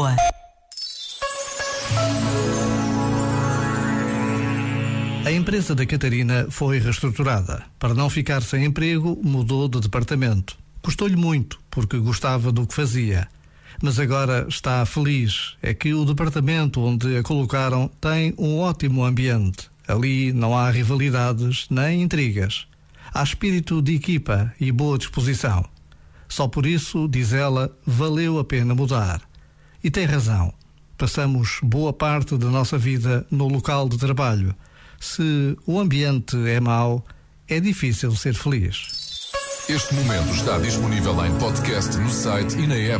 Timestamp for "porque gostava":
11.70-12.50